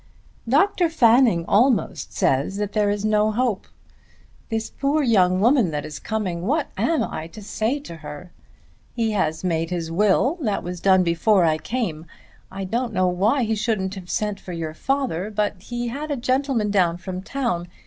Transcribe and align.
"Dr. 0.49 0.89
Fanning 0.89 1.45
almost 1.45 2.11
says 2.11 2.55
that 2.57 2.73
there 2.73 2.89
is 2.89 3.05
no 3.05 3.29
hope. 3.29 3.67
This 4.49 4.71
poor 4.71 5.03
young 5.03 5.39
woman 5.39 5.69
that 5.69 5.85
is 5.85 5.99
coming; 5.99 6.41
what 6.47 6.69
am 6.75 7.03
I 7.03 7.27
to 7.27 7.41
say 7.43 7.79
to 7.81 7.97
her? 7.97 8.31
He 8.95 9.11
has 9.11 9.43
made 9.43 9.69
his 9.69 9.91
will. 9.91 10.39
That 10.41 10.63
was 10.63 10.81
done 10.81 11.03
before 11.03 11.43
I 11.45 11.59
came. 11.59 12.07
I 12.51 12.63
don't 12.63 12.93
know 12.93 13.09
why 13.09 13.43
he 13.43 13.53
shouldn't 13.53 13.93
have 13.93 14.09
sent 14.09 14.39
for 14.39 14.53
your 14.53 14.73
father, 14.73 15.29
but 15.29 15.61
he 15.61 15.89
had 15.89 16.09
a 16.09 16.17
gentleman 16.17 16.71
down 16.71 16.97
from 16.97 17.21
town. 17.21 17.67